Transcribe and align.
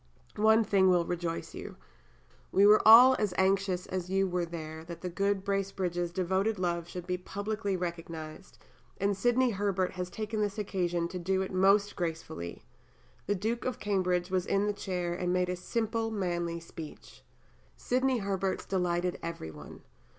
One 0.37 0.63
thing 0.63 0.89
will 0.89 1.05
rejoice 1.05 1.53
you. 1.53 1.75
We 2.51 2.65
were 2.65 2.81
all 2.87 3.15
as 3.19 3.35
anxious 3.37 3.85
as 3.85 4.09
you 4.09 4.27
were 4.27 4.47
there 4.47 4.83
that 4.85 5.01
the 5.01 5.09
good 5.11 5.43
Bracebridges' 5.45 6.11
devoted 6.11 6.57
love 6.57 6.87
should 6.87 7.05
be 7.05 7.19
publicly 7.19 7.77
recognized, 7.77 8.57
and 8.97 9.15
Sidney 9.15 9.51
Herbert 9.51 9.91
has 9.91 10.09
taken 10.09 10.41
this 10.41 10.57
occasion 10.57 11.07
to 11.09 11.19
do 11.19 11.43
it 11.43 11.53
most 11.53 11.95
gracefully. 11.95 12.63
The 13.27 13.35
Duke 13.35 13.63
of 13.63 13.77
Cambridge 13.77 14.31
was 14.31 14.47
in 14.47 14.65
the 14.65 14.73
chair 14.73 15.13
and 15.13 15.31
made 15.31 15.49
a 15.49 15.55
simple, 15.55 16.09
manly 16.09 16.59
speech. 16.59 17.21
Sidney 17.77 18.17
Herbert's 18.17 18.65
delighted 18.65 19.19
every 19.21 19.51
one. 19.51 19.83